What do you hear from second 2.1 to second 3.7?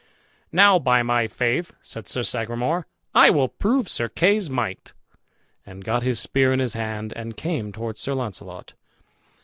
Sagramour, "I will